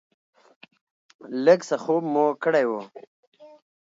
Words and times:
لږ 1.45 1.59
څه 1.69 1.75
خوب 1.83 2.03
مو 2.13 2.25
کړی 2.43 2.65
و. 2.69 2.71